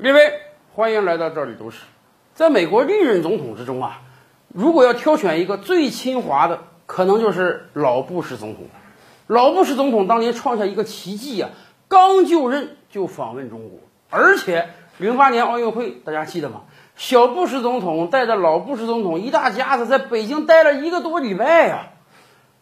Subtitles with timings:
[0.00, 0.40] 列位，
[0.74, 1.80] 欢迎来到这里都是。
[2.32, 4.00] 在美国历任总统之中啊，
[4.48, 8.64] 如果要挑选一个最亲华的，可能就是老布什总统。
[9.26, 11.50] 老布什总统当年创下一个奇迹啊，
[11.86, 13.78] 刚就任就访问中国，
[14.08, 16.62] 而且零八年奥运会大家记得吗？
[16.96, 21.90] 小布什总统带着老布什总统一大家子在北京待了一个多礼拜呀。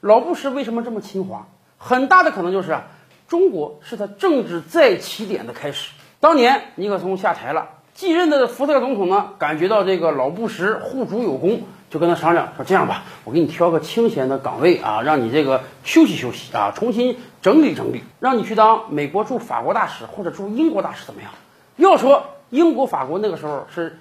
[0.00, 1.46] 老布什为什么这么亲华？
[1.76, 2.88] 很大的可能就是啊，
[3.28, 5.92] 中国是他政治再起点的开始。
[6.20, 21.30] 当年尼克松下台了，继任的福特总统呢，感觉到这个老布什护主有功，就跟他商量说：“这样吧，我给你挑个清闲的岗位啊，让你这个休息休息啊，重新整理整理，让你去当美国驻法国大使或者驻英国大使怎么样？”
[21.76, 24.00] 要说英国、法国那个时候是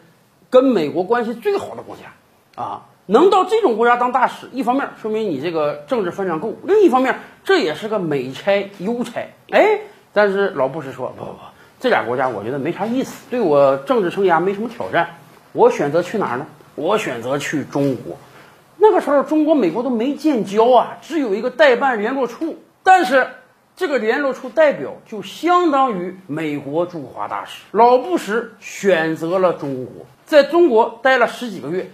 [0.49, 2.85] 跟美国关系最好的国家啊。
[3.05, 9.29] 能到这种国家当大使，一方面说明你这个政治分量够，另一方面这也是个美差优差。
[9.51, 9.79] 哎，
[10.11, 11.37] 但是老布什说不不不，
[11.79, 15.17] 这俩国家我觉得没啥意思，对我政治生涯没什么挑战，
[15.53, 16.47] 我选择去哪儿呢？
[16.75, 18.17] 我选择去中国。
[18.77, 23.27] 那个时候中国美国都没建交啊，只有一个代办联络处，但是
[23.75, 27.61] 这个联络处代表就相当于美国驻华大使。
[27.71, 31.89] 老布什选择了中国，在中国待了十几个月。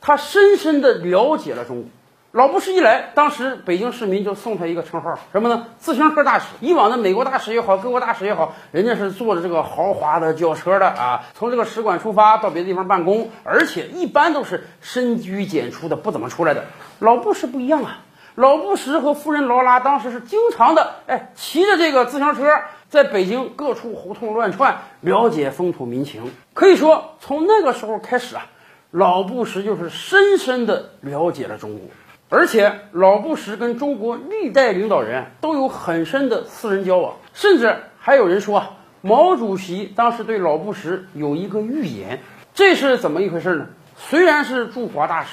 [0.00, 1.90] 他深深地了解了中国。
[2.32, 5.68] 老布什一来，当时北京市民就送他一个称号，什么呢？
[5.78, 6.44] 自行车大使。
[6.60, 16.64] 以往的美国大使也好，各国大使也好，人家是坐着这个豪华的轿车的啊，从这个使馆出发到别的地方办公，而且一般都是深居简出的，不怎么出来的。
[16.98, 18.00] 老布什不一样啊，
[18.34, 22.44] 老布什和夫人劳拉当时是经常的，哎，骑着这个自行车
[22.90, 26.30] 在北京各处胡同乱窜，了解风土民情。
[26.52, 28.46] 可以说，从那个时候开始啊。
[28.90, 31.88] 老布什就是深深地了解了中国，
[32.30, 38.70] 而且老布什跟中国历代领导人都有很深的私人交往，甚至还有人说啊，
[39.00, 42.20] 毛主席当时对老布什有一个预言，
[42.52, 43.66] 这是怎么一回事呢？
[43.96, 45.30] 虽然是驻华大使，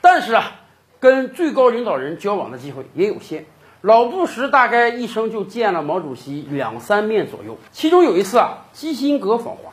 [0.00, 0.52] 但是啊，
[0.98, 3.44] 跟最高领导人交往的机会也有限。
[3.82, 9.70] 老布什大概一生就见了毛主席两三面左右，其中有一次啊，基辛格访华。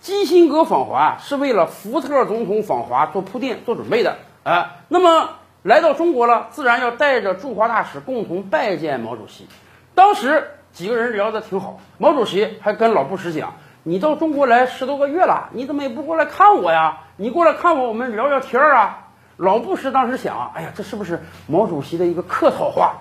[0.00, 4.76] 基辛格访华是为了福特总统访华做铺垫、做准备的啊。
[4.88, 5.30] 那么
[5.62, 9.46] 来到中国了，自然要带着驻华大使共同拜见毛主席。
[9.94, 16.98] 当时几个人聊得挺好，毛主席还跟老布什讲：“你到中国来十多个月了，你怎么也不过来看我呀？
[17.16, 22.94] 你过来看我，我们聊聊天啊。”老布什当时想：“哎呀，这是不是毛主席的一个客套话？”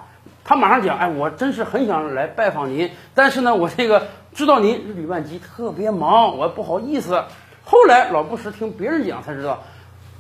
[0.44, 4.08] 他马上讲：“哎，我真是很想来拜访您，但是呢，我这个。”
[4.38, 7.24] 知道您日理万机，特别忙，我不好意思。
[7.66, 9.64] 后来老布什听别人讲才知道，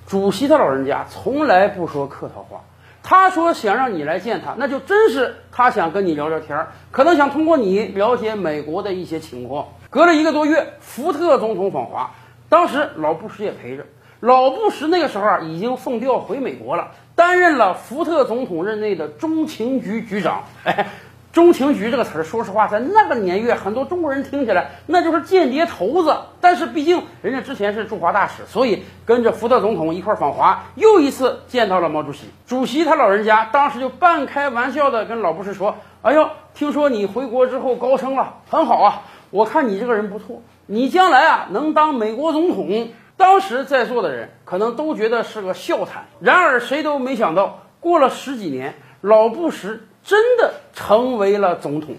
[0.07, 2.61] 主席他老人家从来不说客套话。
[3.03, 9.67] 他说想让你来见他，那就真是他想跟你聊聊天儿，可能想通过你了解美国的一些情况。
[9.89, 12.11] 隔了一个多月，福特总统访华，
[12.49, 13.85] 当时老布什也陪着。
[14.19, 20.43] 老布什那个时候啊，已经奉调回美国了，担任了福特总统任内的中情局局长。
[20.63, 20.87] 哎。
[21.33, 26.15] 中情局这个词儿，说实话，在那个年月，很多中国人听起来那就是间谍头子。
[26.41, 32.25] 但是毕竟人家之前是驻华大使，所以跟着福特总统一块访华，又一次见到了毛主席。
[32.47, 39.01] 主席他老人家当时就半开玩笑的跟老布什说：“哎呦，听说你回国之后高升了，很好啊！
[39.29, 49.81] 我看你这个人不错，你将来啊能当美国总统。”当时在座的人可能都觉得是个笑谈，然而谁都没想到，过了十几年，老布什。
[50.03, 51.95] 真的成为了总统，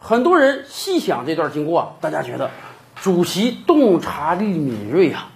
[0.00, 2.48] 很多人细想这段经过啊，大家觉得
[2.96, 5.28] 主席洞察力敏锐啊，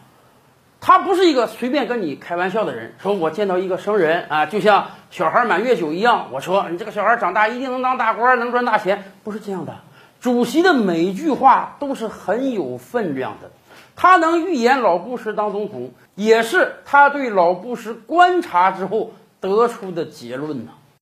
[0.81, 2.95] 他不是一个随便跟你开玩笑的人。
[2.99, 9.75] 说我见到一个生人啊，就像小孩满月酒一样，我说你这个小孩长大一定能当大官，能赚大钱，不是这样的。
[10.19, 13.51] 主席的每一句话都是很有分量的，
[13.95, 20.73] 他能预言老布什当总统，也是他对老布什观察之后得出的结论呢。